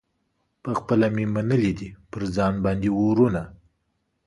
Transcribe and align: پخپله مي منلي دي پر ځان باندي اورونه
پخپله 0.63 1.07
مي 1.15 1.25
منلي 1.33 1.71
دي 1.79 1.89
پر 2.11 2.21
ځان 2.35 2.53
باندي 2.63 2.89
اورونه 2.99 3.43